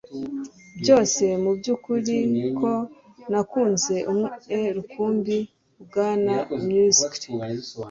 byose 0.79 1.23
mubyukuri 1.43 2.17
ko 2.59 2.71
nakunze 3.31 3.95
umwe 4.13 4.59
rukumbi 4.75 5.35
bwana 5.83 6.35
muscle 6.67 7.27